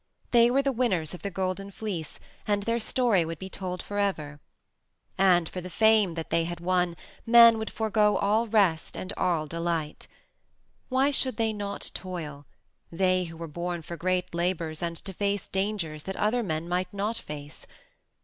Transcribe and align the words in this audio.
They 0.31 0.49
were 0.49 0.63
the 0.63 0.71
winners 0.71 1.13
of 1.13 1.21
the 1.21 1.29
Golden 1.29 1.69
Fleece 1.69 2.19
and 2.47 2.63
their 2.63 2.79
story 2.79 3.23
would 3.23 3.37
be 3.37 3.49
told 3.49 3.83
forever. 3.83 4.39
And 5.15 5.47
for 5.47 5.61
the 5.61 5.69
fame 5.69 6.15
that 6.15 6.31
they 6.31 6.45
had 6.45 6.59
won 6.59 6.95
men 7.23 7.59
would 7.59 7.69
forego 7.69 8.15
all 8.17 8.47
rest 8.47 8.97
and 8.97 9.13
all 9.15 9.45
delight. 9.45 10.07
Why 10.89 11.11
should 11.11 11.37
they 11.37 11.53
not 11.53 11.91
toil, 11.93 12.47
they 12.91 13.25
who 13.25 13.37
were 13.37 13.47
born 13.47 13.83
for 13.83 13.95
great 13.95 14.33
labors 14.33 14.81
and 14.81 14.97
to 14.97 15.13
face 15.13 15.47
dangers 15.47 16.01
that 16.05 16.15
other 16.15 16.41
men 16.41 16.67
might 16.67 16.91
not 16.91 17.17
face? 17.19 17.67